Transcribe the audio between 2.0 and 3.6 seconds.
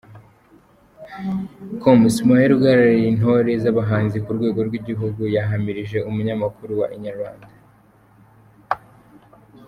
Ismail uhagarariye intore